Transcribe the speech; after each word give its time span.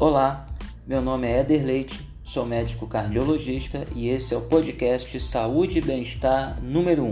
Olá, 0.00 0.46
meu 0.86 1.02
nome 1.02 1.26
é 1.26 1.40
Eder 1.40 1.66
Leite, 1.66 2.08
sou 2.22 2.46
médico 2.46 2.86
cardiologista 2.86 3.84
e 3.96 4.08
esse 4.08 4.32
é 4.32 4.36
o 4.36 4.42
podcast 4.42 5.18
Saúde 5.18 5.78
e 5.78 5.82
Bem-Estar 5.82 6.62
número 6.62 7.02
1. 7.06 7.10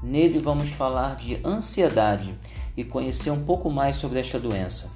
Nele 0.00 0.38
vamos 0.38 0.68
falar 0.68 1.16
de 1.16 1.40
ansiedade 1.44 2.32
e 2.76 2.84
conhecer 2.84 3.32
um 3.32 3.44
pouco 3.44 3.68
mais 3.68 3.96
sobre 3.96 4.20
esta 4.20 4.38
doença. 4.38 4.88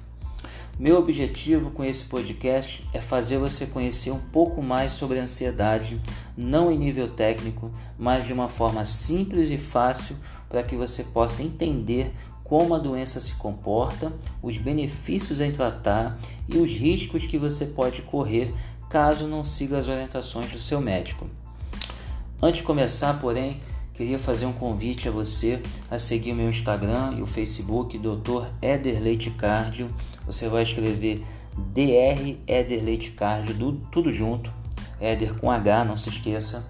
Meu 0.79 0.97
objetivo 0.97 1.71
com 1.71 1.83
esse 1.83 2.05
podcast 2.05 2.81
é 2.93 3.01
fazer 3.01 3.37
você 3.37 3.65
conhecer 3.65 4.11
um 4.11 4.19
pouco 4.19 4.63
mais 4.63 4.93
sobre 4.93 5.19
a 5.19 5.23
ansiedade, 5.23 5.99
não 6.37 6.71
em 6.71 6.77
nível 6.77 7.09
técnico, 7.09 7.69
mas 7.97 8.25
de 8.25 8.31
uma 8.31 8.47
forma 8.47 8.85
simples 8.85 9.49
e 9.49 9.57
fácil 9.57 10.15
para 10.47 10.63
que 10.63 10.77
você 10.77 11.03
possa 11.03 11.43
entender 11.43 12.13
como 12.49 12.73
a 12.73 12.79
doença 12.79 13.19
se 13.19 13.33
comporta, 13.33 14.11
os 14.41 14.57
benefícios 14.57 15.39
em 15.39 15.51
tratar 15.51 16.17
e 16.47 16.57
os 16.57 16.71
riscos 16.71 17.27
que 17.27 17.37
você 17.37 17.63
pode 17.63 18.01
correr 18.01 18.51
caso 18.89 19.27
não 19.27 19.43
siga 19.43 19.77
as 19.77 19.87
orientações 19.87 20.49
do 20.49 20.59
seu 20.59 20.81
médico. 20.81 21.27
Antes 22.41 22.61
de 22.61 22.65
começar, 22.65 23.19
porém, 23.19 23.59
queria 23.93 24.17
fazer 24.17 24.47
um 24.47 24.53
convite 24.53 25.07
a 25.07 25.11
você 25.11 25.61
a 25.91 25.99
seguir 25.99 26.33
meu 26.33 26.49
Instagram 26.49 27.17
e 27.17 27.21
o 27.21 27.27
Facebook, 27.27 27.99
Dr. 27.99 28.47
Eder 28.59 28.99
Leite 28.99 29.29
Cardio. 29.29 29.87
Você 30.25 30.47
vai 30.47 30.63
escrever 30.63 31.23
Dr. 31.55 32.39
Eder 32.47 32.83
Leite 32.83 33.11
Cardio, 33.11 33.79
tudo 33.91 34.11
junto, 34.11 34.51
Eder 34.99 35.35
com 35.35 35.51
H, 35.51 35.85
não 35.85 35.95
se 35.95 36.09
esqueça. 36.09 36.65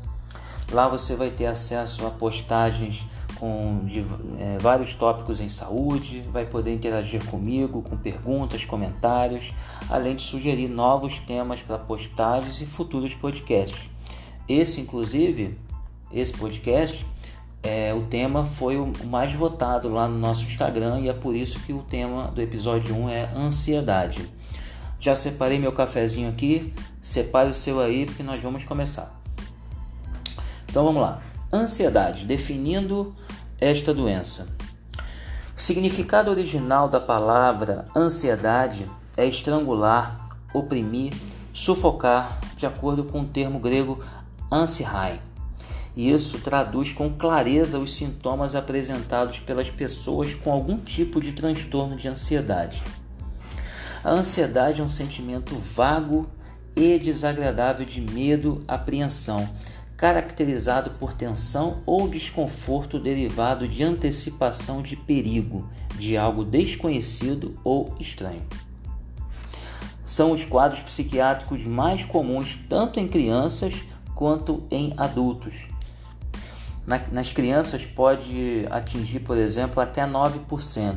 Lá 0.73 0.89
você 0.89 1.15
vai 1.15 1.31
ter 1.31 1.45
acesso 1.45 2.05
a 2.05 2.09
postagens 2.09 3.01
com 3.39 3.79
de, 3.85 4.05
é, 4.39 4.57
vários 4.59 4.93
tópicos 4.93 5.39
em 5.39 5.49
saúde, 5.49 6.21
vai 6.31 6.45
poder 6.45 6.73
interagir 6.73 7.23
comigo 7.25 7.81
com 7.81 7.95
perguntas, 7.95 8.65
comentários, 8.65 9.53
além 9.89 10.15
de 10.15 10.21
sugerir 10.21 10.67
novos 10.67 11.17
temas 11.19 11.59
para 11.61 11.77
postagens 11.77 12.61
e 12.61 12.65
futuros 12.65 13.13
podcasts. 13.13 13.79
Esse, 14.47 14.81
inclusive, 14.81 15.57
esse 16.11 16.33
podcast, 16.33 17.05
é, 17.61 17.93
o 17.93 18.03
tema 18.03 18.45
foi 18.45 18.77
o 18.77 18.91
mais 19.05 19.33
votado 19.33 19.89
lá 19.89 20.07
no 20.07 20.17
nosso 20.17 20.43
Instagram 20.43 21.01
e 21.01 21.09
é 21.09 21.13
por 21.13 21.35
isso 21.35 21.59
que 21.59 21.73
o 21.73 21.79
tema 21.79 22.27
do 22.27 22.41
episódio 22.41 22.95
1 22.95 23.09
é 23.09 23.31
ansiedade. 23.35 24.29
Já 24.99 25.15
separei 25.15 25.59
meu 25.59 25.71
cafezinho 25.71 26.29
aqui, 26.29 26.73
separe 27.01 27.49
o 27.49 27.53
seu 27.53 27.79
aí 27.79 28.05
porque 28.05 28.23
nós 28.23 28.41
vamos 28.41 28.63
começar. 28.63 29.17
Então 30.67 30.83
vamos 30.83 31.01
lá. 31.01 31.21
Ansiedade, 31.51 32.25
definindo 32.25 33.15
esta 33.59 33.93
doença. 33.93 34.47
O 35.57 35.61
significado 35.61 36.31
original 36.31 36.87
da 36.87 36.99
palavra 36.99 37.83
ansiedade 37.95 38.89
é 39.17 39.25
estrangular, 39.25 40.29
oprimir, 40.53 41.13
sufocar, 41.53 42.39
de 42.55 42.65
acordo 42.65 43.03
com 43.03 43.21
o 43.21 43.25
termo 43.25 43.59
grego 43.59 44.03
ansiai. 44.51 45.19
E 45.95 46.09
isso 46.09 46.39
traduz 46.39 46.93
com 46.93 47.09
clareza 47.09 47.77
os 47.77 47.95
sintomas 47.95 48.55
apresentados 48.55 49.39
pelas 49.39 49.69
pessoas 49.69 50.33
com 50.33 50.51
algum 50.51 50.77
tipo 50.77 51.19
de 51.19 51.33
transtorno 51.33 51.97
de 51.97 52.07
ansiedade. 52.07 52.81
A 54.01 54.11
ansiedade 54.11 54.79
é 54.79 54.83
um 54.83 54.89
sentimento 54.89 55.55
vago 55.55 56.29
e 56.73 56.97
desagradável 56.97 57.85
de 57.85 57.99
medo, 57.99 58.63
apreensão 58.65 59.49
caracterizado 59.99 60.91
por 60.91 61.11
tensão 61.11 61.83
ou 61.85 62.07
desconforto 62.07 62.97
derivado 62.97 63.67
de 63.67 63.83
antecipação 63.83 64.81
de 64.81 64.95
perigo, 64.95 65.69
de 65.97 66.15
algo 66.15 66.45
desconhecido 66.45 67.59
ou 67.65 67.93
estranho. 67.99 68.41
São 70.05 70.31
os 70.31 70.45
quadros 70.45 70.79
psiquiátricos 70.79 71.65
mais 71.65 72.05
comuns 72.05 72.57
tanto 72.69 72.97
em 72.97 73.09
crianças 73.09 73.73
quanto 74.15 74.63
em 74.71 74.93
adultos. 74.95 75.53
nas 77.11 77.31
crianças 77.31 77.85
pode 77.85 78.65
atingir, 78.71 79.19
por 79.19 79.37
exemplo, 79.37 79.81
até 79.81 80.07
9%, 80.07 80.95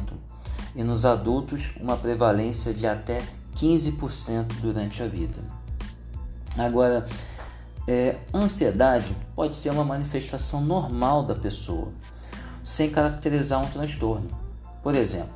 e 0.76 0.82
nos 0.82 1.04
adultos 1.04 1.70
uma 1.78 1.96
prevalência 1.96 2.72
de 2.72 2.86
até 2.86 3.20
15% 3.56 4.60
durante 4.60 5.02
a 5.02 5.08
vida. 5.08 5.38
Agora, 6.56 7.06
é, 7.86 8.16
ansiedade 8.32 9.16
pode 9.34 9.54
ser 9.54 9.70
uma 9.70 9.84
manifestação 9.84 10.60
normal 10.60 11.24
da 11.24 11.34
pessoa, 11.34 11.88
sem 12.62 12.90
caracterizar 12.90 13.62
um 13.62 13.68
transtorno. 13.68 14.28
Por 14.82 14.94
exemplo, 14.94 15.34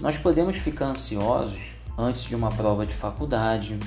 nós 0.00 0.16
podemos 0.16 0.56
ficar 0.56 0.86
ansiosos 0.86 1.60
antes 1.96 2.22
de 2.22 2.34
uma 2.34 2.50
prova 2.50 2.86
de 2.86 2.94
faculdade, 2.94 3.78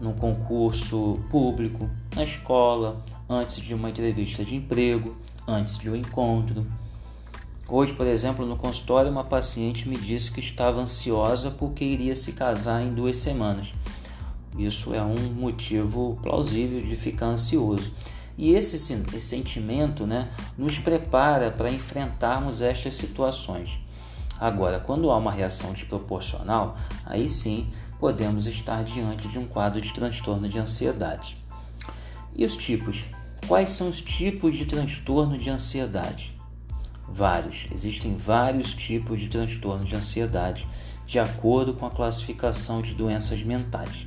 no 0.00 0.12
concurso 0.14 1.18
público, 1.30 1.90
na 2.14 2.24
escola, 2.24 3.04
antes 3.28 3.56
de 3.56 3.74
uma 3.74 3.90
entrevista 3.90 4.44
de 4.44 4.54
emprego, 4.54 5.16
antes 5.46 5.78
de 5.78 5.90
um 5.90 5.96
encontro. 5.96 6.66
Hoje, 7.68 7.92
por 7.92 8.06
exemplo, 8.06 8.46
no 8.46 8.56
consultório, 8.56 9.10
uma 9.10 9.24
paciente 9.24 9.86
me 9.88 9.96
disse 9.96 10.30
que 10.30 10.40
estava 10.40 10.80
ansiosa 10.80 11.50
porque 11.50 11.84
iria 11.84 12.16
se 12.16 12.32
casar 12.32 12.80
em 12.80 12.94
duas 12.94 13.16
semanas. 13.16 13.68
Isso 14.56 14.94
é 14.94 15.02
um 15.02 15.32
motivo 15.34 16.18
plausível 16.22 16.80
de 16.80 16.96
ficar 16.96 17.26
ansioso. 17.26 17.92
E 18.36 18.52
esse, 18.52 18.76
esse 18.76 19.20
sentimento 19.20 20.06
né, 20.06 20.28
nos 20.56 20.78
prepara 20.78 21.50
para 21.50 21.70
enfrentarmos 21.70 22.62
estas 22.62 22.94
situações. 22.94 23.68
Agora, 24.40 24.78
quando 24.78 25.10
há 25.10 25.16
uma 25.16 25.32
reação 25.32 25.72
desproporcional, 25.72 26.76
aí 27.04 27.28
sim 27.28 27.68
podemos 27.98 28.46
estar 28.46 28.84
diante 28.84 29.26
de 29.26 29.38
um 29.38 29.46
quadro 29.46 29.80
de 29.80 29.92
transtorno 29.92 30.48
de 30.48 30.58
ansiedade. 30.58 31.36
E 32.34 32.44
os 32.44 32.56
tipos? 32.56 33.02
Quais 33.48 33.70
são 33.70 33.88
os 33.88 34.00
tipos 34.00 34.56
de 34.56 34.66
transtorno 34.66 35.36
de 35.36 35.50
ansiedade? 35.50 36.32
Vários. 37.08 37.66
Existem 37.72 38.16
vários 38.16 38.72
tipos 38.72 39.18
de 39.18 39.28
transtorno 39.28 39.84
de 39.84 39.96
ansiedade, 39.96 40.64
de 41.06 41.18
acordo 41.18 41.74
com 41.74 41.86
a 41.86 41.90
classificação 41.90 42.82
de 42.82 42.94
doenças 42.94 43.42
mentais 43.42 44.06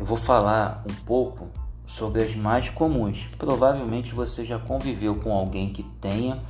eu 0.00 0.06
vou 0.06 0.16
falar 0.16 0.82
um 0.90 0.94
pouco 1.04 1.48
sobre 1.86 2.22
as 2.22 2.34
mais 2.34 2.70
comuns. 2.70 3.28
Provavelmente 3.36 4.14
você 4.14 4.46
já 4.46 4.58
conviveu 4.58 5.16
com 5.16 5.30
alguém 5.30 5.74
que 5.74 5.82
tenha 5.82 6.40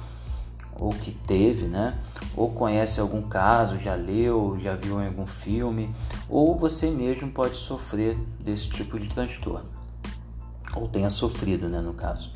ou 0.78 0.90
que 0.90 1.10
teve, 1.10 1.66
né? 1.66 1.98
Ou 2.36 2.52
conhece 2.52 3.00
algum 3.00 3.20
caso, 3.20 3.76
já 3.80 3.96
leu, 3.96 4.56
já 4.62 4.76
viu 4.76 5.02
em 5.02 5.08
algum 5.08 5.26
filme, 5.26 5.92
ou 6.28 6.56
você 6.56 6.88
mesmo 6.88 7.30
pode 7.32 7.56
sofrer 7.56 8.16
desse 8.38 8.70
tipo 8.70 8.98
de 9.00 9.08
transtorno. 9.08 9.68
Ou 10.74 10.86
tenha 10.86 11.10
sofrido, 11.10 11.68
né, 11.68 11.80
no 11.80 11.92
caso. 11.92 12.32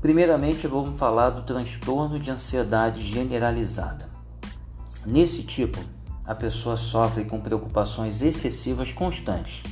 Primeiramente, 0.00 0.68
vamos 0.68 0.96
falar 0.96 1.30
do 1.30 1.42
transtorno 1.42 2.20
de 2.20 2.30
ansiedade 2.30 3.02
generalizada. 3.02 4.08
Nesse 5.04 5.42
tipo, 5.42 5.80
a 6.24 6.34
pessoa 6.34 6.76
sofre 6.76 7.24
com 7.24 7.40
preocupações 7.40 8.22
excessivas 8.22 8.92
constantes 8.92 9.62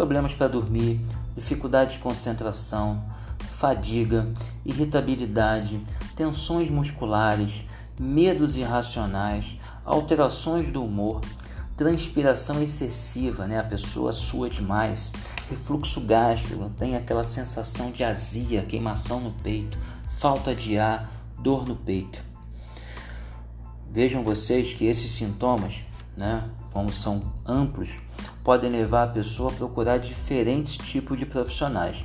problemas 0.00 0.32
para 0.32 0.48
dormir, 0.48 0.98
dificuldade 1.36 1.92
de 1.92 1.98
concentração, 1.98 3.04
fadiga, 3.58 4.26
irritabilidade, 4.64 5.78
tensões 6.16 6.70
musculares, 6.70 7.52
medos 7.98 8.56
irracionais, 8.56 9.44
alterações 9.84 10.72
do 10.72 10.82
humor, 10.82 11.20
transpiração 11.76 12.62
excessiva, 12.62 13.46
né? 13.46 13.58
A 13.60 13.62
pessoa 13.62 14.10
sua 14.14 14.48
demais, 14.48 15.12
refluxo 15.50 16.00
gástrico, 16.00 16.70
tem 16.78 16.96
aquela 16.96 17.22
sensação 17.22 17.90
de 17.90 18.02
azia, 18.02 18.62
queimação 18.62 19.20
no 19.20 19.32
peito, 19.32 19.76
falta 20.18 20.54
de 20.54 20.78
ar, 20.78 21.10
dor 21.38 21.68
no 21.68 21.76
peito. 21.76 22.18
Vejam 23.92 24.24
vocês 24.24 24.72
que 24.72 24.86
esses 24.86 25.12
sintomas, 25.12 25.74
né, 26.16 26.48
como 26.72 26.90
são 26.90 27.20
amplos, 27.44 27.90
podem 28.42 28.70
levar 28.70 29.04
a 29.04 29.12
pessoa 29.12 29.50
a 29.50 29.54
procurar 29.54 29.98
diferentes 29.98 30.76
tipos 30.76 31.18
de 31.18 31.26
profissionais. 31.26 32.04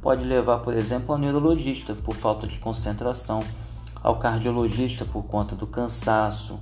Pode 0.00 0.24
levar, 0.24 0.58
por 0.58 0.74
exemplo, 0.74 1.12
ao 1.12 1.18
neurologista 1.18 1.94
por 1.94 2.14
falta 2.14 2.46
de 2.46 2.58
concentração, 2.58 3.42
ao 4.02 4.18
cardiologista 4.18 5.04
por 5.04 5.24
conta 5.24 5.54
do 5.54 5.66
cansaço, 5.66 6.58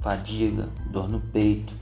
fadiga, 0.00 0.68
dor 0.90 1.08
no 1.08 1.20
peito, 1.20 1.74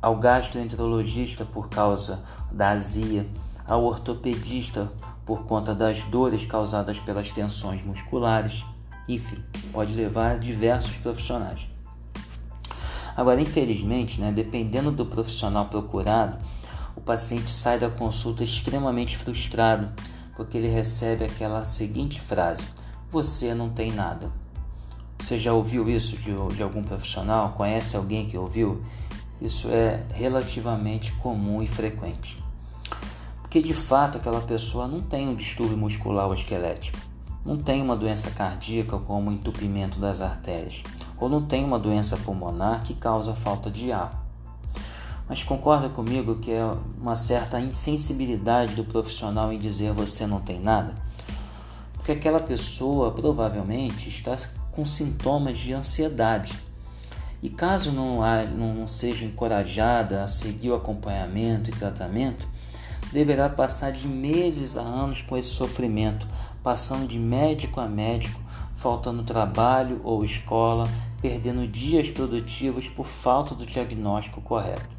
ao 0.00 0.16
gastroenterologista 0.16 1.44
por 1.44 1.68
causa 1.68 2.20
da 2.50 2.70
azia, 2.70 3.26
ao 3.66 3.84
ortopedista 3.84 4.90
por 5.26 5.44
conta 5.44 5.74
das 5.74 6.00
dores 6.04 6.46
causadas 6.46 6.98
pelas 6.98 7.30
tensões 7.30 7.84
musculares. 7.84 8.64
Enfim, 9.06 9.42
pode 9.72 9.92
levar 9.92 10.32
a 10.32 10.38
diversos 10.38 10.96
profissionais. 10.96 11.67
Agora, 13.18 13.40
infelizmente, 13.40 14.20
né, 14.20 14.30
dependendo 14.30 14.92
do 14.92 15.04
profissional 15.04 15.64
procurado, 15.64 16.38
o 16.94 17.00
paciente 17.00 17.50
sai 17.50 17.76
da 17.76 17.90
consulta 17.90 18.44
extremamente 18.44 19.16
frustrado 19.16 19.88
porque 20.36 20.56
ele 20.56 20.68
recebe 20.68 21.24
aquela 21.24 21.64
seguinte 21.64 22.20
frase: 22.20 22.68
Você 23.10 23.52
não 23.54 23.70
tem 23.70 23.90
nada. 23.90 24.30
Você 25.18 25.40
já 25.40 25.52
ouviu 25.52 25.90
isso 25.90 26.16
de, 26.16 26.32
de 26.54 26.62
algum 26.62 26.84
profissional? 26.84 27.54
Conhece 27.56 27.96
alguém 27.96 28.28
que 28.28 28.38
ouviu? 28.38 28.80
isso 29.40 29.68
é 29.68 30.04
relativamente 30.14 31.10
comum 31.14 31.60
e 31.60 31.66
frequente. 31.66 32.38
Porque 33.42 33.60
de 33.60 33.74
fato 33.74 34.18
aquela 34.18 34.42
pessoa 34.42 34.86
não 34.86 35.00
tem 35.00 35.28
um 35.28 35.34
distúrbio 35.34 35.76
muscular 35.76 36.28
ou 36.28 36.34
esquelético, 36.34 36.98
não 37.44 37.56
tem 37.56 37.82
uma 37.82 37.96
doença 37.96 38.30
cardíaca 38.30 38.96
como 38.96 39.32
entupimento 39.32 39.98
das 39.98 40.20
artérias, 40.20 40.82
ou 41.20 41.28
não 41.28 41.44
tem 41.46 41.64
uma 41.64 41.78
doença 41.78 42.16
pulmonar 42.16 42.82
que 42.82 42.94
causa 42.94 43.34
falta 43.34 43.70
de 43.70 43.92
ar. 43.92 44.24
Mas 45.28 45.44
concorda 45.44 45.88
comigo 45.88 46.36
que 46.36 46.50
é 46.50 46.64
uma 46.98 47.14
certa 47.14 47.60
insensibilidade 47.60 48.74
do 48.74 48.84
profissional 48.84 49.52
em 49.52 49.58
dizer 49.58 49.92
você 49.92 50.26
não 50.26 50.40
tem 50.40 50.58
nada? 50.58 50.94
Porque 51.92 52.12
aquela 52.12 52.40
pessoa 52.40 53.10
provavelmente 53.10 54.08
está 54.08 54.36
com 54.72 54.86
sintomas 54.86 55.58
de 55.58 55.74
ansiedade. 55.74 56.54
E 57.42 57.50
caso 57.50 57.92
não, 57.92 58.20
não 58.56 58.88
seja 58.88 59.24
encorajada 59.24 60.24
a 60.24 60.26
seguir 60.26 60.70
o 60.70 60.74
acompanhamento 60.74 61.68
e 61.68 61.72
tratamento, 61.72 62.48
deverá 63.12 63.48
passar 63.48 63.92
de 63.92 64.08
meses 64.08 64.76
a 64.76 64.80
anos 64.80 65.22
com 65.22 65.36
esse 65.36 65.50
sofrimento, 65.50 66.26
passando 66.62 67.06
de 67.06 67.18
médico 67.18 67.80
a 67.80 67.86
médico, 67.86 68.40
faltando 68.76 69.22
trabalho 69.22 70.00
ou 70.02 70.24
escola, 70.24 70.88
perdendo 71.20 71.66
dias 71.66 72.08
produtivos 72.08 72.86
por 72.88 73.06
falta 73.06 73.54
do 73.54 73.66
diagnóstico 73.66 74.40
correto. 74.40 74.96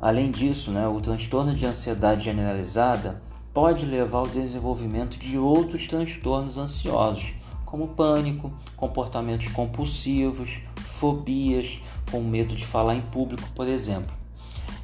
Além 0.00 0.30
disso, 0.30 0.70
né, 0.70 0.86
o 0.86 1.00
transtorno 1.00 1.54
de 1.54 1.64
ansiedade 1.64 2.24
generalizada 2.24 3.22
pode 3.52 3.86
levar 3.86 4.18
ao 4.18 4.26
desenvolvimento 4.26 5.18
de 5.18 5.38
outros 5.38 5.86
transtornos 5.86 6.58
ansiosos, 6.58 7.32
como 7.64 7.88
pânico, 7.88 8.52
comportamentos 8.76 9.48
compulsivos, 9.48 10.58
fobias, 10.76 11.80
com 12.10 12.20
medo 12.22 12.54
de 12.54 12.66
falar 12.66 12.96
em 12.96 13.00
público, 13.00 13.48
por 13.54 13.66
exemplo. 13.66 14.14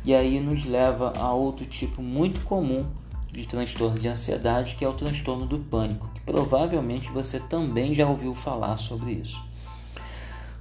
E 0.04 0.14
aí 0.14 0.40
nos 0.40 0.64
leva 0.64 1.12
a 1.18 1.32
outro 1.32 1.66
tipo 1.66 2.00
muito 2.00 2.40
comum 2.40 2.86
de 3.32 3.46
transtorno 3.46 3.98
de 3.98 4.08
ansiedade, 4.08 4.74
que 4.76 4.84
é 4.84 4.88
o 4.88 4.94
transtorno 4.94 5.46
do 5.46 5.58
pânico, 5.58 6.08
que 6.14 6.20
provavelmente 6.20 7.08
você 7.10 7.38
também 7.38 7.94
já 7.94 8.06
ouviu 8.06 8.32
falar 8.32 8.76
sobre 8.76 9.12
isso. 9.12 9.40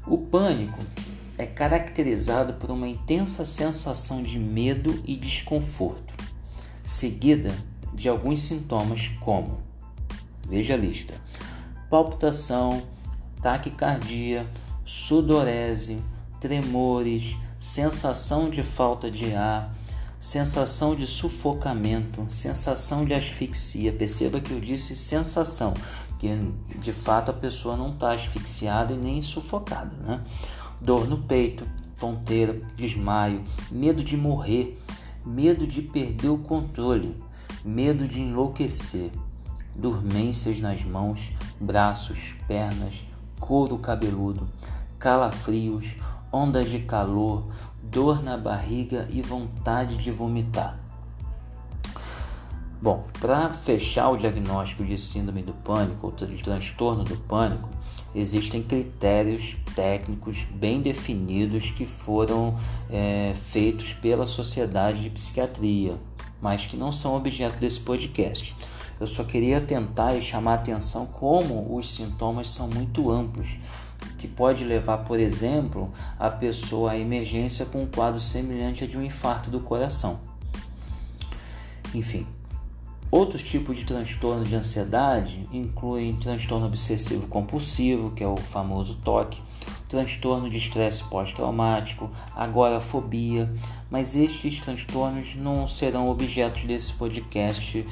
O 0.06 0.18
pânico 0.18 0.80
é 1.38 1.45
caracterizado 1.45 2.54
por 2.54 2.69
uma 2.69 2.88
intensa 2.88 3.45
sensação 3.45 4.21
de 4.21 4.38
medo 4.38 5.01
e 5.06 5.16
desconforto, 5.16 6.13
seguida 6.86 7.54
de 7.94 8.10
alguns 8.10 8.42
sintomas 8.42 9.07
como: 9.19 9.60
veja 10.48 10.74
a 10.74 10.77
lista, 10.77 11.13
palpitação, 11.89 12.83
taquicardia, 13.42 14.48
sudorese, 14.86 16.00
tremores, 16.39 17.36
sensação 17.60 18.50
de 18.50 18.63
falta 18.63 19.12
de 19.12 19.33
ar, 19.33 19.74
sensação 20.19 20.95
de 20.95 21.07
sufocamento, 21.07 22.27
sensação 22.30 23.06
de 23.06 23.13
asfixia. 23.13 23.94
Perceba 23.94 24.39
que 24.39 24.51
eu 24.51 24.60
disse 24.60 24.95
sensação, 24.95 25.74
que 26.18 26.30
de 26.80 26.92
fato 26.92 27.31
a 27.31 27.33
pessoa 27.33 27.77
não 27.77 27.94
está 27.94 28.13
asfixiada 28.13 28.94
e 28.94 28.98
nem 28.98 29.21
sufocada, 29.21 29.95
né? 29.98 30.21
dor 30.81 31.07
no 31.07 31.18
peito, 31.18 31.66
tonteira, 32.00 32.62
desmaio, 32.75 33.44
medo 33.71 34.04
de 34.04 34.16
morrer, 34.16 34.77
medo 35.25 35.68
de 35.68 35.81
perder 35.81 36.30
o 36.30 36.38
controle, 36.38 37.16
medo 37.63 38.07
de 38.07 38.21
enlouquecer, 38.21 39.12
dormências 39.75 40.60
nas 40.60 40.83
mãos, 40.83 41.19
braços, 41.60 42.19
pernas, 42.48 42.94
couro 43.39 43.77
cabeludo, 43.77 44.50
calafrios, 44.98 45.86
ondas 46.31 46.69
de 46.69 46.80
calor, 46.80 47.48
dor 47.91 48.24
na 48.24 48.38
barriga 48.38 49.07
e 49.09 49.21
vontade 49.21 49.97
de 49.97 50.12
vomitar. 50.12 50.80
Bom, 52.81 53.06
para 53.19 53.50
fechar 53.51 54.09
o 54.09 54.18
diagnóstico 54.18 54.86
de 54.86 54.97
síndrome 54.97 55.44
do 55.44 55.53
pânico 55.53 56.07
ou 56.07 56.27
de 56.27 56.41
transtorno 56.41 57.03
do 57.03 57.18
pânico, 57.18 57.68
existem 58.15 58.63
critérios 58.63 59.57
técnicos 59.75 60.38
bem 60.51 60.81
definidos 60.81 61.71
que 61.71 61.86
foram 61.86 62.57
é, 62.89 63.33
feitos 63.51 63.94
pela 63.94 64.25
Sociedade 64.25 65.01
de 65.01 65.09
Psiquiatria, 65.09 65.97
mas 66.42 66.65
que 66.65 66.77
não 66.77 66.92
são 66.92 67.18
objeto 67.18 67.57
desse 67.57 67.81
podcast. 67.81 68.56
Eu 69.00 69.07
só 69.07 69.24
queria 69.24 69.59
tentar 69.59 70.15
e 70.15 70.21
chamar 70.21 70.51
a 70.51 70.56
atenção 70.56 71.06
como 71.06 71.75
os 71.75 71.95
sintomas 71.95 72.50
são 72.50 72.68
muito 72.68 73.12
amplos, 73.12 73.47
que 74.19 74.27
pode 74.27 74.63
levar, 74.63 75.00
por 75.00 75.19
exemplo, 75.19 75.92
a 76.19 76.30
pessoa 76.30 76.92
à 76.92 76.98
emergência 76.98 77.66
com 77.66 77.81
um 77.81 77.88
quadro 77.88 78.19
semelhante 78.19 78.83
a 78.83 78.88
de 78.88 78.98
um 78.98 79.04
infarto 79.04 79.50
do 79.50 79.62
coração. 79.62 80.19
Enfim, 81.95 82.27
Outros 83.12 83.42
tipos 83.42 83.75
de 83.75 83.86
transtorno 83.86 84.44
de 84.44 84.56
ansiedade 84.56 85.50
incluem 85.51 86.16
transtorno 86.18 86.68
obsessivo 86.68 87.25
compulsivo, 87.25 88.12
que 88.12 88.24
é 88.24 88.27
o 88.27 88.38
famoso 88.38 89.00
TOC, 89.04 89.39
transtorno 89.88 90.48
de 90.48 90.57
estresse 90.57 91.04
pós-traumático, 91.06 92.12
agorafobia, 92.36 93.51
mas 93.89 94.16
estes 94.16 94.60
transtornos 94.60 95.36
não 95.36 95.68
serão 95.68 96.07
objetos 96.07 96.63
desse 96.66 96.94
podcast. 96.94 97.83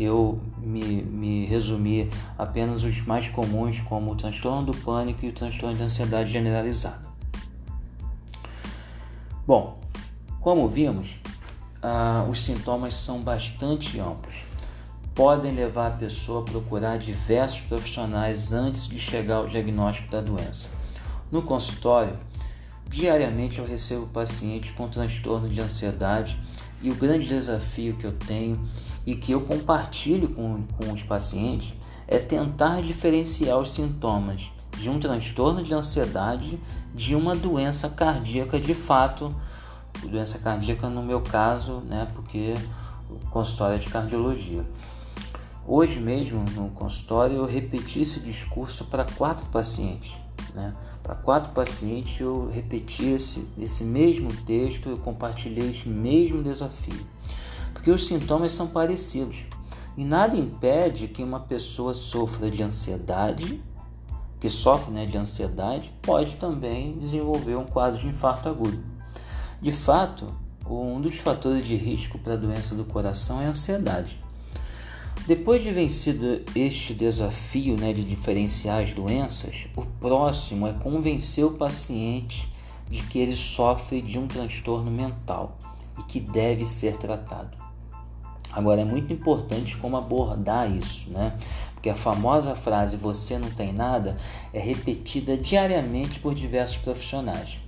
Eu 0.00 0.40
me, 0.58 1.02
me 1.02 1.44
resumi 1.44 2.08
apenas 2.38 2.82
os 2.82 3.04
mais 3.04 3.28
comuns, 3.28 3.80
como 3.80 4.12
o 4.12 4.16
transtorno 4.16 4.72
do 4.72 4.76
pânico 4.78 5.26
e 5.26 5.28
o 5.28 5.32
transtorno 5.32 5.76
de 5.76 5.82
ansiedade 5.82 6.32
generalizada. 6.32 7.02
Bom, 9.46 9.78
como 10.40 10.68
vimos, 10.68 11.10
ah, 11.82 12.24
os 12.30 12.42
sintomas 12.44 12.94
são 12.94 13.20
bastante 13.20 14.00
amplos. 14.00 14.34
Podem 15.14 15.54
levar 15.54 15.88
a 15.88 15.96
pessoa 15.96 16.40
a 16.40 16.44
procurar 16.44 16.98
diversos 16.98 17.60
profissionais 17.60 18.52
antes 18.52 18.88
de 18.88 18.98
chegar 18.98 19.36
ao 19.36 19.48
diagnóstico 19.48 20.10
da 20.10 20.22
doença. 20.22 20.68
No 21.30 21.42
consultório, 21.42 22.16
diariamente 22.88 23.58
eu 23.58 23.66
recebo 23.66 24.06
pacientes 24.06 24.70
com 24.70 24.88
transtorno 24.88 25.48
de 25.48 25.60
ansiedade 25.60 26.38
e 26.82 26.90
o 26.90 26.94
grande 26.94 27.26
desafio 27.26 27.96
que 27.96 28.04
eu 28.04 28.12
tenho 28.12 28.66
e 29.06 29.14
que 29.14 29.32
eu 29.32 29.40
compartilho 29.42 30.28
com, 30.28 30.62
com 30.78 30.92
os 30.92 31.02
pacientes 31.02 31.72
é 32.06 32.18
tentar 32.18 32.82
diferenciar 32.82 33.58
os 33.58 33.72
sintomas 33.72 34.42
de 34.76 34.88
um 34.88 34.98
transtorno 34.98 35.62
de 35.62 35.72
ansiedade 35.74 36.58
de 36.94 37.14
uma 37.14 37.36
doença 37.36 37.88
cardíaca 37.88 38.58
de 38.58 38.74
fato 38.74 39.34
doença 40.06 40.38
cardíaca 40.38 40.88
no 40.88 41.02
meu 41.02 41.20
caso, 41.20 41.80
né, 41.80 42.08
porque 42.14 42.54
o 43.08 43.18
consultório 43.30 43.76
é 43.76 43.78
de 43.78 43.88
cardiologia. 43.88 44.64
Hoje 45.66 46.00
mesmo 46.00 46.44
no 46.54 46.70
consultório 46.70 47.36
eu 47.36 47.44
repeti 47.44 48.00
esse 48.00 48.20
discurso 48.20 48.84
para 48.86 49.04
quatro 49.04 49.46
pacientes. 49.46 50.12
Né? 50.54 50.74
Para 51.02 51.14
quatro 51.14 51.52
pacientes 51.52 52.18
eu 52.20 52.50
repeti 52.50 53.04
esse, 53.04 53.46
esse 53.58 53.84
mesmo 53.84 54.30
texto, 54.46 54.88
eu 54.88 54.96
compartilhei 54.98 55.70
esse 55.70 55.88
mesmo 55.88 56.42
desafio. 56.42 57.06
Porque 57.72 57.90
os 57.90 58.06
sintomas 58.06 58.52
são 58.52 58.66
parecidos. 58.66 59.36
E 59.96 60.04
nada 60.04 60.36
impede 60.36 61.08
que 61.08 61.22
uma 61.22 61.40
pessoa 61.40 61.94
sofra 61.94 62.50
de 62.50 62.62
ansiedade, 62.62 63.62
que 64.38 64.48
sofre 64.48 64.92
né, 64.92 65.04
de 65.04 65.18
ansiedade, 65.18 65.92
pode 66.00 66.36
também 66.36 66.98
desenvolver 66.98 67.56
um 67.56 67.64
quadro 67.64 68.00
de 68.00 68.08
infarto 68.08 68.48
agudo. 68.48 68.82
De 69.60 69.72
fato, 69.72 70.34
um 70.66 71.00
dos 71.00 71.16
fatores 71.16 71.66
de 71.66 71.76
risco 71.76 72.18
para 72.18 72.34
a 72.34 72.36
doença 72.36 72.74
do 72.74 72.84
coração 72.84 73.40
é 73.40 73.46
a 73.46 73.50
ansiedade. 73.50 74.18
Depois 75.26 75.62
de 75.62 75.70
vencido 75.70 76.42
este 76.56 76.94
desafio 76.94 77.76
né, 77.78 77.92
de 77.92 78.02
diferenciar 78.02 78.82
as 78.82 78.92
doenças, 78.92 79.66
o 79.76 79.84
próximo 79.84 80.66
é 80.66 80.72
convencer 80.72 81.44
o 81.44 81.52
paciente 81.52 82.50
de 82.88 83.02
que 83.02 83.18
ele 83.18 83.36
sofre 83.36 84.00
de 84.00 84.18
um 84.18 84.26
transtorno 84.26 84.90
mental 84.90 85.58
e 85.98 86.02
que 86.04 86.18
deve 86.18 86.64
ser 86.64 86.96
tratado. 86.96 87.59
Agora 88.52 88.80
é 88.80 88.84
muito 88.84 89.12
importante 89.12 89.76
como 89.76 89.96
abordar 89.96 90.70
isso, 90.70 91.08
né? 91.10 91.36
Porque 91.74 91.88
a 91.88 91.94
famosa 91.94 92.54
frase 92.54 92.96
você 92.96 93.38
não 93.38 93.50
tem 93.50 93.72
nada 93.72 94.16
é 94.52 94.58
repetida 94.58 95.36
diariamente 95.36 96.20
por 96.20 96.34
diversos 96.34 96.76
profissionais. 96.78 97.58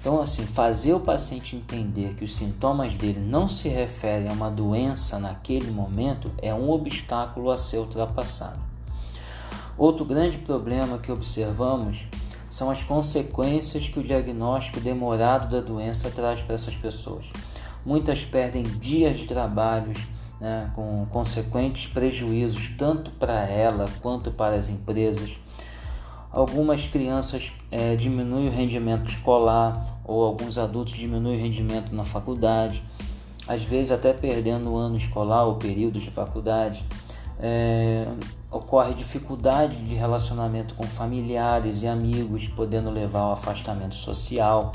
Então, 0.00 0.20
assim, 0.20 0.44
fazer 0.44 0.92
o 0.92 1.00
paciente 1.00 1.56
entender 1.56 2.14
que 2.14 2.24
os 2.24 2.34
sintomas 2.36 2.94
dele 2.94 3.20
não 3.20 3.48
se 3.48 3.68
referem 3.68 4.28
a 4.28 4.32
uma 4.32 4.50
doença 4.50 5.18
naquele 5.18 5.70
momento 5.70 6.30
é 6.42 6.52
um 6.52 6.70
obstáculo 6.70 7.50
a 7.50 7.56
ser 7.56 7.78
ultrapassado. 7.78 8.58
Outro 9.78 10.04
grande 10.04 10.36
problema 10.38 10.98
que 10.98 11.10
observamos 11.10 11.98
são 12.50 12.70
as 12.70 12.82
consequências 12.84 13.88
que 13.88 13.98
o 13.98 14.04
diagnóstico 14.04 14.78
demorado 14.78 15.50
da 15.50 15.60
doença 15.60 16.10
traz 16.10 16.40
para 16.40 16.54
essas 16.54 16.74
pessoas. 16.74 17.24
Muitas 17.84 18.20
perdem 18.20 18.62
dias 18.62 19.18
de 19.18 19.26
trabalhos, 19.26 19.98
né, 20.40 20.70
com 20.74 21.06
consequentes 21.10 21.86
prejuízos 21.92 22.70
tanto 22.78 23.10
para 23.12 23.46
ela 23.46 23.86
quanto 24.00 24.30
para 24.30 24.56
as 24.56 24.70
empresas. 24.70 25.30
Algumas 26.32 26.86
crianças 26.88 27.52
é, 27.70 27.94
diminuem 27.94 28.48
o 28.48 28.50
rendimento 28.50 29.08
escolar 29.10 30.00
ou 30.04 30.24
alguns 30.24 30.58
adultos 30.58 30.94
diminuem 30.94 31.38
o 31.38 31.40
rendimento 31.40 31.94
na 31.94 32.04
faculdade, 32.04 32.82
às 33.46 33.62
vezes 33.62 33.92
até 33.92 34.12
perdendo 34.12 34.70
o 34.70 34.76
ano 34.76 34.96
escolar 34.96 35.44
ou 35.44 35.56
período 35.56 36.00
de 36.00 36.10
faculdade. 36.10 36.82
É, 37.38 38.06
ocorre 38.50 38.94
dificuldade 38.94 39.76
de 39.76 39.94
relacionamento 39.94 40.74
com 40.74 40.84
familiares 40.84 41.82
e 41.82 41.86
amigos, 41.86 42.46
podendo 42.48 42.90
levar 42.90 43.20
ao 43.20 43.32
afastamento 43.32 43.94
social, 43.94 44.72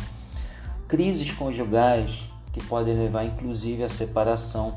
crises 0.88 1.32
conjugais 1.32 2.28
que 2.51 2.63
podem 2.63 2.98
levar 2.98 3.25
inclusive 3.25 3.84
à 3.84 3.89
separação, 3.89 4.75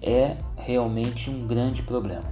é 0.00 0.36
realmente 0.56 1.30
um 1.30 1.46
grande 1.46 1.82
problema. 1.82 2.30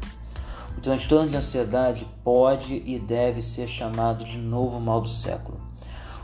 O 0.77 0.81
transtorno 0.81 1.31
de 1.31 1.37
ansiedade 1.37 2.07
pode 2.25 2.83
e 2.87 2.99
deve 2.99 3.43
ser 3.43 3.69
chamado 3.69 4.25
de 4.25 4.39
novo 4.39 4.81
mal 4.81 5.01
do 5.01 5.09
século. 5.09 5.59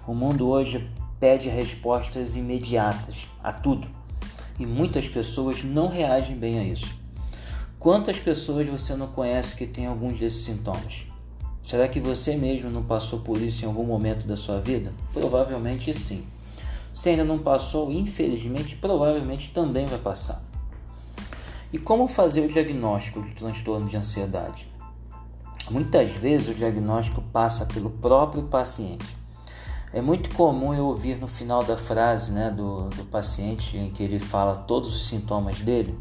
O 0.07 0.15
mundo 0.15 0.49
hoje 0.49 0.88
pede 1.19 1.49
respostas 1.49 2.37
imediatas 2.37 3.17
a 3.43 3.53
tudo 3.53 3.88
e 4.59 4.65
muitas 4.65 5.09
pessoas 5.09 5.62
não 5.62 5.88
reagem 5.88 6.37
bem 6.37 6.59
a 6.59 6.65
isso. 6.65 6.99
Quantas 7.79 8.19
pessoas 8.19 8.69
você 8.69 8.95
não 8.95 9.09
conhece 9.09 9.55
que 9.55 9.67
tem 9.67 9.87
alguns 9.87 10.19
desses 10.19 10.45
sintomas? 10.45 11.07
Será 11.62 11.88
que 11.88 12.00
você 12.00 12.37
mesmo 12.37 12.71
não 12.71 12.83
passou 12.83 13.21
por 13.21 13.41
isso 13.41 13.65
em 13.65 13.69
algum 13.69 13.85
momento 13.85 14.26
da 14.26 14.37
sua 14.37 14.61
vida? 14.61 14.93
Provavelmente 15.12 15.93
sim. 15.93 16.25
Se 16.97 17.11
ainda 17.11 17.25
não 17.25 17.38
passou, 17.38 17.93
infelizmente, 17.93 18.75
provavelmente 18.75 19.50
também 19.53 19.85
vai 19.85 19.99
passar. 19.99 20.43
E 21.71 21.76
como 21.76 22.09
fazer 22.09 22.41
o 22.41 22.49
diagnóstico 22.50 23.21
de 23.23 23.35
transtorno 23.35 23.87
de 23.87 23.99
ansiedade? 23.99 24.67
Muitas 25.71 26.11
vezes 26.12 26.49
o 26.49 26.55
diagnóstico 26.55 27.21
passa 27.21 27.67
pelo 27.67 27.91
próprio 27.91 28.45
paciente. 28.45 29.15
É 29.93 30.00
muito 30.00 30.35
comum 30.35 30.73
eu 30.73 30.87
ouvir 30.87 31.19
no 31.19 31.29
final 31.29 31.62
da 31.62 31.76
frase 31.76 32.33
né, 32.33 32.50
do, 32.50 32.88
do 32.88 33.05
paciente 33.05 33.76
em 33.76 33.91
que 33.91 34.03
ele 34.03 34.19
fala 34.19 34.65
todos 34.67 34.97
os 34.97 35.07
sintomas 35.07 35.61
dele 35.61 35.95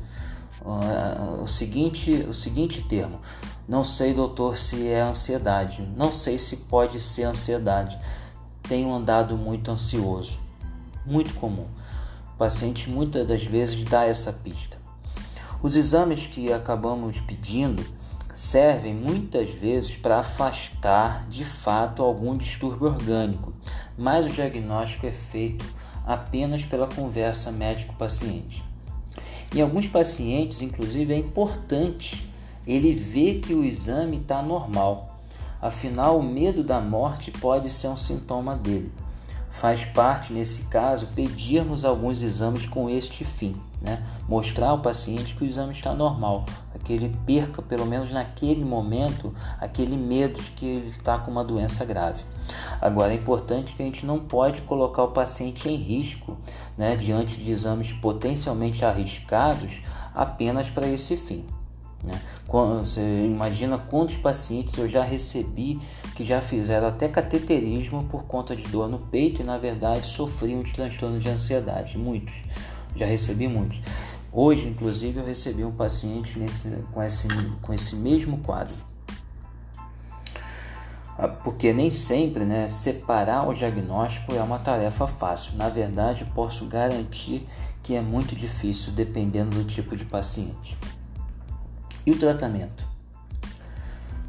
uh, 0.62 1.44
o, 1.44 1.48
seguinte, 1.48 2.26
o 2.26 2.34
seguinte 2.34 2.82
termo: 2.84 3.20
Não 3.68 3.84
sei, 3.84 4.14
doutor, 4.14 4.58
se 4.58 4.88
é 4.88 5.02
ansiedade, 5.02 5.82
não 5.94 6.14
sei 6.14 6.40
se 6.40 6.56
pode 6.56 7.02
ser 7.02 7.24
ansiedade, 7.24 8.00
tenho 8.64 8.94
andado 8.94 9.36
muito 9.36 9.70
ansioso. 9.70 10.45
Muito 11.06 11.36
comum. 11.36 11.68
O 12.34 12.38
paciente 12.38 12.90
muitas 12.90 13.28
das 13.28 13.44
vezes 13.44 13.84
dá 13.84 14.06
essa 14.06 14.34
pista. 14.34 14.76
Os 15.62 15.76
exames 15.76 16.26
que 16.26 16.52
acabamos 16.52 17.20
pedindo 17.22 17.86
servem 18.34 18.94
muitas 18.94 19.50
vezes 19.52 19.96
para 19.96 20.20
afastar 20.20 21.28
de 21.30 21.46
fato 21.46 22.02
algum 22.02 22.36
distúrbio 22.36 22.88
orgânico, 22.88 23.54
mas 23.96 24.26
o 24.26 24.30
diagnóstico 24.30 25.06
é 25.06 25.12
feito 25.12 25.64
apenas 26.06 26.64
pela 26.64 26.88
conversa 26.88 27.52
médico-paciente. 27.52 28.64
Em 29.56 29.62
alguns 29.62 29.88
pacientes, 29.88 30.62
inclusive, 30.62 31.14
é 31.14 31.18
importante 31.18 32.28
ele 32.66 32.94
ver 32.94 33.42
que 33.42 33.54
o 33.54 33.64
exame 33.64 34.18
está 34.18 34.42
normal, 34.42 35.18
afinal, 35.62 36.20
o 36.20 36.24
medo 36.24 36.64
da 36.64 36.82
morte 36.82 37.30
pode 37.32 37.70
ser 37.70 37.88
um 37.90 37.98
sintoma 37.98 38.56
dele 38.56 38.92
faz 39.60 39.86
parte, 39.86 40.34
nesse 40.34 40.64
caso, 40.64 41.08
pedirmos 41.16 41.86
alguns 41.86 42.22
exames 42.22 42.66
com 42.68 42.90
este 42.90 43.24
fim, 43.24 43.56
né? 43.82 44.04
mostrar 44.28 44.70
ao 44.70 44.80
paciente 44.80 45.34
que 45.36 45.44
o 45.44 45.48
exame 45.48 45.74
está 45.74 45.94
normal, 45.94 46.46
que 46.84 46.94
ele 46.94 47.16
perca, 47.26 47.62
pelo 47.62 47.86
menos 47.86 48.12
naquele 48.12 48.64
momento, 48.64 49.34
aquele 49.60 49.96
medo 49.96 50.42
de 50.42 50.52
que 50.52 50.66
ele 50.66 50.90
está 50.90 51.18
com 51.18 51.32
uma 51.32 51.44
doença 51.44 51.86
grave. 51.86 52.24
Agora, 52.82 53.14
é 53.14 53.16
importante 53.16 53.74
que 53.74 53.82
a 53.82 53.86
gente 53.86 54.06
não 54.06 54.20
pode 54.20 54.62
colocar 54.64 55.04
o 55.04 55.12
paciente 55.12 55.68
em 55.68 55.76
risco 55.76 56.38
né? 56.78 56.96
diante 56.96 57.38
de 57.38 57.52
exames 57.52 57.92
potencialmente 57.94 58.84
arriscados 58.84 59.72
apenas 60.14 60.70
para 60.70 60.88
esse 60.88 61.16
fim. 61.16 61.44
Né? 62.06 62.22
Você 62.48 63.02
imagina 63.26 63.78
quantos 63.78 64.16
pacientes 64.16 64.78
eu 64.78 64.88
já 64.88 65.04
recebi 65.04 65.80
que 66.16 66.24
já 66.24 66.42
fizeram 66.42 66.88
até 66.88 67.10
cateterismo 67.10 68.04
por 68.06 68.24
conta 68.24 68.56
de 68.56 68.64
dor 68.64 68.88
no 68.88 69.00
peito 69.00 69.42
e 69.42 69.46
na 69.46 69.58
verdade 69.58 70.08
sofriam 70.08 70.62
de 70.62 70.72
transtorno 70.72 71.20
de 71.20 71.28
ansiedade. 71.28 71.98
Muitos, 71.98 72.34
já 72.96 73.06
recebi 73.06 73.48
muitos. 73.48 73.80
Hoje, 74.32 74.68
inclusive, 74.68 75.20
eu 75.20 75.26
recebi 75.26 75.64
um 75.64 75.72
paciente 75.72 76.38
nesse, 76.38 76.70
com, 76.94 77.02
esse, 77.02 77.28
com 77.62 77.74
esse 77.74 77.96
mesmo 77.96 78.40
quadro. 78.40 78.76
Ah, 81.18 81.30
porque 81.30 81.72
nem 81.72 81.90
sempre 81.90 82.44
né, 82.44 82.68
separar 82.68 83.48
o 83.48 83.54
diagnóstico 83.54 84.34
é 84.34 84.42
uma 84.42 84.60
tarefa 84.60 85.08
fácil. 85.08 85.56
Na 85.56 85.70
verdade, 85.70 86.26
posso 86.36 86.66
garantir 86.66 87.48
que 87.82 87.96
é 87.96 88.02
muito 88.02 88.36
difícil 88.36 88.92
dependendo 88.92 89.56
do 89.56 89.64
tipo 89.64 89.96
de 89.96 90.04
paciente. 90.04 90.78
E 92.06 92.12
o 92.12 92.20
tratamento? 92.20 92.86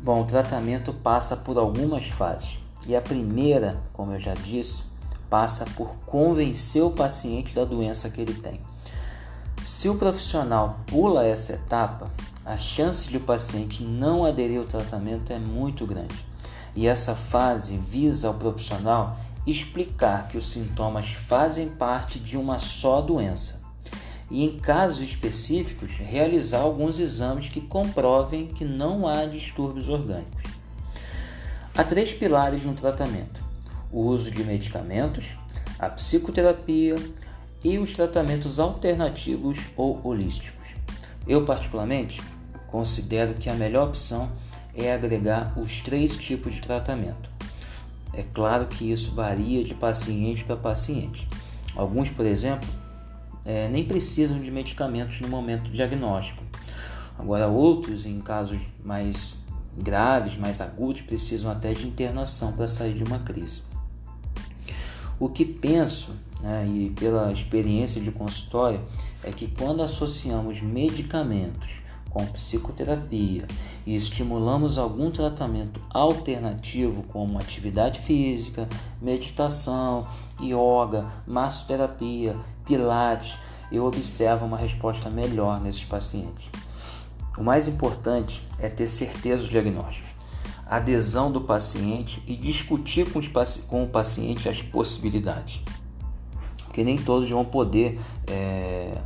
Bom, 0.02 0.22
o 0.22 0.24
tratamento 0.24 0.94
passa 0.94 1.36
por 1.36 1.58
algumas 1.58 2.06
fases. 2.06 2.50
E 2.86 2.96
a 2.96 3.02
primeira, 3.02 3.76
como 3.92 4.12
eu 4.12 4.20
já 4.20 4.32
disse, 4.32 4.82
passa 5.28 5.66
por 5.76 5.90
convencer 6.06 6.82
o 6.82 6.90
paciente 6.90 7.54
da 7.54 7.64
doença 7.64 8.08
que 8.08 8.20
ele 8.20 8.32
tem. 8.32 8.60
Se 9.64 9.90
o 9.90 9.96
profissional 9.96 10.78
pula 10.86 11.26
essa 11.26 11.52
etapa, 11.52 12.10
a 12.46 12.56
chance 12.56 13.08
de 13.08 13.18
o 13.18 13.20
paciente 13.20 13.82
não 13.82 14.24
aderir 14.24 14.60
ao 14.60 14.64
tratamento 14.64 15.32
é 15.32 15.38
muito 15.38 15.84
grande. 15.84 16.24
E 16.74 16.86
essa 16.86 17.14
fase 17.14 17.76
visa 17.76 18.28
ao 18.28 18.34
profissional 18.34 19.18
explicar 19.46 20.28
que 20.28 20.38
os 20.38 20.50
sintomas 20.50 21.08
fazem 21.08 21.68
parte 21.68 22.18
de 22.18 22.38
uma 22.38 22.58
só 22.58 23.02
doença 23.02 23.55
e, 24.30 24.44
em 24.44 24.58
casos 24.58 25.00
específicos, 25.08 25.90
realizar 25.92 26.60
alguns 26.60 26.98
exames 26.98 27.48
que 27.48 27.60
comprovem 27.60 28.46
que 28.46 28.64
não 28.64 29.06
há 29.06 29.24
distúrbios 29.24 29.88
orgânicos. 29.88 30.42
Há 31.76 31.84
três 31.84 32.12
pilares 32.12 32.64
no 32.64 32.74
tratamento: 32.74 33.40
o 33.92 34.00
uso 34.02 34.30
de 34.30 34.42
medicamentos, 34.42 35.24
a 35.78 35.88
psicoterapia 35.88 36.96
e 37.62 37.78
os 37.78 37.92
tratamentos 37.92 38.58
alternativos 38.58 39.58
ou 39.76 40.00
holísticos. 40.04 40.66
Eu, 41.26 41.44
particularmente, 41.44 42.20
considero 42.68 43.34
que 43.34 43.48
a 43.48 43.54
melhor 43.54 43.88
opção 43.88 44.30
é 44.74 44.92
agregar 44.92 45.58
os 45.58 45.82
três 45.82 46.16
tipos 46.16 46.54
de 46.54 46.60
tratamento. 46.60 47.28
É 48.12 48.22
claro 48.22 48.66
que 48.66 48.90
isso 48.90 49.14
varia 49.14 49.64
de 49.64 49.74
paciente 49.74 50.44
para 50.44 50.56
paciente. 50.56 51.28
Alguns, 51.74 52.08
por 52.08 52.24
exemplo, 52.24 52.68
é, 53.46 53.68
nem 53.68 53.84
precisam 53.84 54.40
de 54.40 54.50
medicamentos 54.50 55.20
no 55.20 55.28
momento 55.28 55.70
diagnóstico. 55.70 56.42
Agora, 57.18 57.46
outros, 57.46 58.04
em 58.04 58.20
casos 58.20 58.60
mais 58.84 59.36
graves, 59.78 60.36
mais 60.36 60.60
agudos, 60.60 61.02
precisam 61.02 61.50
até 61.50 61.72
de 61.72 61.86
internação 61.86 62.52
para 62.52 62.66
sair 62.66 62.94
de 62.94 63.04
uma 63.04 63.20
crise. 63.20 63.62
O 65.18 65.28
que 65.28 65.44
penso, 65.44 66.10
né, 66.40 66.66
e 66.68 66.90
pela 66.90 67.32
experiência 67.32 68.00
de 68.00 68.10
consultório, 68.10 68.80
é 69.22 69.30
que 69.30 69.46
quando 69.46 69.82
associamos 69.82 70.60
medicamentos 70.60 71.85
com 72.10 72.26
psicoterapia 72.26 73.46
e 73.86 73.94
estimulamos 73.94 74.78
algum 74.78 75.10
tratamento 75.10 75.80
alternativo, 75.90 77.02
como 77.04 77.38
atividade 77.38 78.00
física, 78.00 78.68
meditação, 79.00 80.06
yoga, 80.40 81.06
massoterapia, 81.26 82.36
pilates, 82.64 83.36
eu 83.70 83.84
observo 83.84 84.46
uma 84.46 84.56
resposta 84.56 85.10
melhor 85.10 85.60
nesses 85.60 85.84
pacientes. 85.84 86.46
O 87.36 87.42
mais 87.42 87.68
importante 87.68 88.42
é 88.58 88.68
ter 88.68 88.88
certeza 88.88 89.42
do 89.42 89.50
diagnóstico, 89.50 90.08
adesão 90.66 91.30
do 91.30 91.40
paciente 91.40 92.22
e 92.26 92.34
discutir 92.34 93.10
com, 93.10 93.20
com 93.68 93.84
o 93.84 93.88
paciente 93.88 94.48
as 94.48 94.62
possibilidades. 94.62 95.60
Porque 96.64 96.82
nem 96.82 96.96
todos 96.96 97.28
vão 97.28 97.44
poder 97.44 98.00
é, 98.26 98.98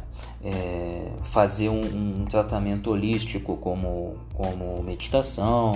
é, 0.45 1.11
fazer 1.23 1.69
um, 1.69 1.81
um, 1.81 2.25
tratamento 2.25 2.91
holístico 2.91 3.57
como, 3.57 4.17
como 4.35 4.83
meditação, 4.83 5.73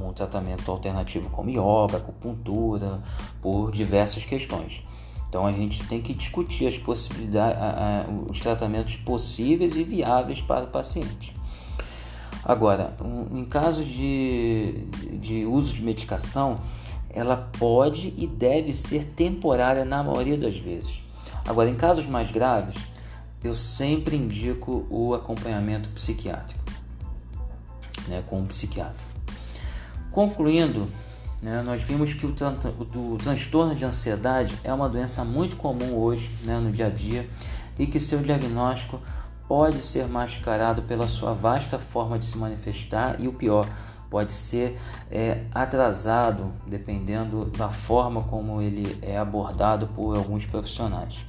um 0.00 0.12
tratamento 0.12 0.70
alternativo 0.70 1.30
como 1.30 1.50
yoga, 1.50 1.98
acupuntura, 1.98 3.00
por 3.40 3.72
diversas 3.72 4.24
questões. 4.24 4.82
Então 5.28 5.46
a 5.46 5.52
gente 5.52 5.82
tem 5.88 6.00
que 6.00 6.14
discutir 6.14 6.66
as 6.68 6.78
possibilidades, 6.78 7.58
os 8.28 8.38
tratamentos 8.38 8.94
possíveis 8.96 9.76
e 9.76 9.82
viáveis 9.82 10.40
para 10.40 10.64
o 10.64 10.68
paciente. 10.68 11.34
Agora, 12.44 12.94
em 13.32 13.44
caso 13.44 13.84
de, 13.84 14.86
de 15.20 15.46
uso 15.46 15.74
de 15.74 15.82
medicação, 15.82 16.58
ela 17.10 17.48
pode 17.58 18.12
e 18.18 18.26
deve 18.26 18.74
ser 18.74 19.04
temporária 19.16 19.84
na 19.84 20.02
maioria 20.02 20.36
das 20.36 20.56
vezes. 20.56 20.94
Agora, 21.46 21.70
em 21.70 21.74
casos 21.74 22.06
mais 22.06 22.30
graves, 22.30 22.74
eu 23.44 23.52
sempre 23.52 24.16
indico 24.16 24.86
o 24.88 25.14
acompanhamento 25.14 25.90
psiquiátrico, 25.90 26.64
né, 28.08 28.24
com 28.26 28.40
um 28.40 28.46
psiquiatra. 28.46 29.04
Concluindo, 30.10 30.88
né, 31.42 31.60
nós 31.62 31.82
vimos 31.82 32.14
que 32.14 32.24
o, 32.24 32.34
o, 32.34 33.12
o, 33.12 33.18
transtorno 33.18 33.74
de 33.74 33.84
ansiedade 33.84 34.56
é 34.64 34.72
uma 34.72 34.88
doença 34.88 35.22
muito 35.24 35.56
comum 35.56 35.94
hoje, 35.94 36.30
né, 36.42 36.58
no 36.58 36.72
dia 36.72 36.86
a 36.86 36.90
dia, 36.90 37.28
e 37.78 37.86
que 37.86 38.00
seu 38.00 38.20
diagnóstico 38.20 38.98
pode 39.46 39.78
ser 39.78 40.08
mascarado 40.08 40.82
pela 40.82 41.06
sua 41.06 41.34
vasta 41.34 41.78
forma 41.78 42.18
de 42.18 42.24
se 42.24 42.38
manifestar 42.38 43.20
e 43.20 43.28
o 43.28 43.32
pior, 43.32 43.68
pode 44.08 44.32
ser 44.32 44.78
é, 45.10 45.44
atrasado 45.52 46.52
dependendo 46.66 47.46
da 47.46 47.68
forma 47.68 48.22
como 48.22 48.62
ele 48.62 48.96
é 49.02 49.18
abordado 49.18 49.88
por 49.88 50.16
alguns 50.16 50.46
profissionais. 50.46 51.26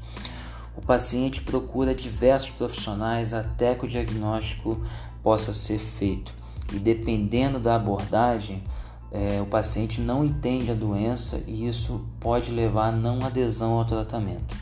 O 0.78 0.82
paciente 0.82 1.42
procura 1.42 1.96
diversos 1.96 2.50
profissionais 2.52 3.34
até 3.34 3.76
que 3.76 3.86
o 3.86 3.90
diagnóstico 3.90 4.84
possa 5.24 5.54
ser 5.54 5.80
feito 5.80 6.34
e 6.74 6.80
dependendo 6.80 7.60
da 7.60 7.76
abordagem 7.76 8.64
é, 9.12 9.42
o 9.42 9.46
paciente 9.46 10.02
não 10.02 10.26
entende 10.26 10.72
a 10.72 10.76
doença 10.76 11.42
e 11.48 11.68
isso 11.68 12.06
pode 12.20 12.52
levar 12.52 12.90
a 12.90 12.92
não 12.92 13.20
adesão 13.26 13.74
ao 13.74 13.86
tratamento. 13.86 14.56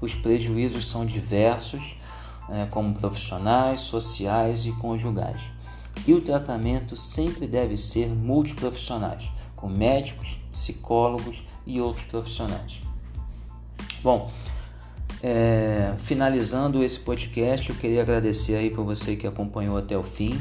Os 0.00 0.14
prejuízos 0.14 0.86
são 0.86 1.04
diversos, 1.04 1.82
é, 2.48 2.66
como 2.66 2.94
profissionais, 2.94 3.80
sociais 3.80 4.64
e 4.64 4.72
conjugais. 4.72 5.40
E 6.06 6.14
o 6.14 6.20
tratamento 6.20 6.96
sempre 6.96 7.46
deve 7.46 7.76
ser 7.76 8.08
multiprofissionais, 8.08 9.28
com 9.54 9.68
médicos, 9.68 10.38
psicólogos 10.52 11.42
e 11.66 11.80
outros 11.80 12.06
profissionais. 12.06 12.80
Bom, 14.02 14.30
é, 15.22 15.94
finalizando 15.98 16.82
esse 16.82 17.00
podcast, 17.00 17.68
eu 17.68 17.76
queria 17.76 18.02
agradecer 18.02 18.54
aí 18.54 18.70
para 18.70 18.82
você 18.82 19.16
que 19.16 19.26
acompanhou 19.26 19.76
até 19.76 19.96
o 19.96 20.02
fim. 20.02 20.38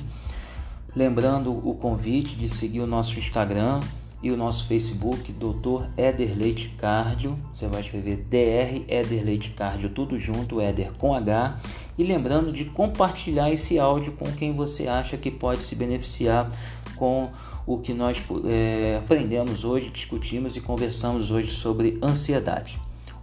Lembrando 0.95 1.51
o 1.51 1.75
convite 1.75 2.35
de 2.35 2.47
seguir 2.47 2.81
o 2.81 2.87
nosso 2.87 3.17
Instagram 3.19 3.79
e 4.21 4.31
o 4.31 4.37
nosso 4.37 4.67
Facebook, 4.67 5.31
Dr. 5.31 5.87
Éder 5.95 6.35
Leite 6.37 6.69
Cardio. 6.77 7.37
Você 7.53 7.67
vai 7.67 7.81
escrever 7.81 8.17
DR 8.17 8.83
Éder 8.87 9.23
Leite 9.23 9.51
Cardio, 9.51 9.89
tudo 9.89 10.19
junto, 10.19 10.59
Éder 10.59 10.91
com 10.93 11.13
H. 11.13 11.57
E 11.97 12.03
lembrando 12.03 12.51
de 12.51 12.65
compartilhar 12.65 13.51
esse 13.51 13.77
áudio 13.79 14.13
com 14.13 14.31
quem 14.31 14.53
você 14.53 14.87
acha 14.87 15.17
que 15.17 15.31
pode 15.31 15.63
se 15.63 15.75
beneficiar 15.75 16.49
com 16.95 17.29
o 17.65 17.79
que 17.79 17.93
nós 17.93 18.17
é, 18.45 18.99
aprendemos 19.03 19.65
hoje, 19.65 19.89
discutimos 19.89 20.55
e 20.55 20.61
conversamos 20.61 21.31
hoje 21.31 21.51
sobre 21.51 21.99
ansiedade. 22.01 22.86